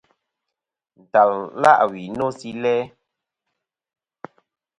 [1.03, 1.31] Ntal
[1.61, 2.75] la' wi no si læ.